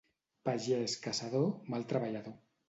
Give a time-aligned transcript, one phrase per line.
[0.47, 1.45] Pagès caçador,
[1.75, 2.35] mal treballador.